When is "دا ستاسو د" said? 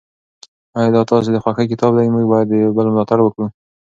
0.95-1.37